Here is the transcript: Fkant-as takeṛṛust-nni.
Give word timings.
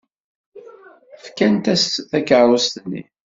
Fkant-as 1.23 1.85
takeṛṛust-nni. 2.09 3.03